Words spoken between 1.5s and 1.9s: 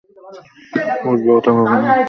ভাবি নি।